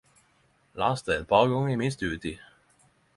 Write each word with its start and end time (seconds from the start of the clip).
Las 0.79 0.99
dei 1.05 1.13
eit 1.19 1.29
par 1.31 1.45
gonger 1.51 1.73
i 1.73 1.77
mi 1.81 1.89
studietid. 1.97 2.39